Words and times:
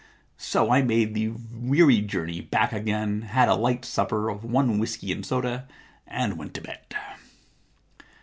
So 0.39 0.71
I 0.71 0.81
made 0.81 1.13
the 1.13 1.27
weary 1.53 2.01
journey 2.01 2.41
back 2.41 2.73
again, 2.73 3.21
had 3.21 3.47
a 3.49 3.53
light 3.53 3.85
supper 3.85 4.29
of 4.31 4.43
one 4.43 4.79
whisky 4.79 5.11
and 5.11 5.23
soda, 5.23 5.67
and 6.07 6.39
went 6.39 6.55
to 6.55 6.61
bed.' 6.61 6.95